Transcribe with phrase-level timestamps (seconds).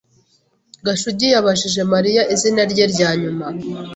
[0.85, 3.45] Gashugi yabajije Mariya izina rye ryanyuma.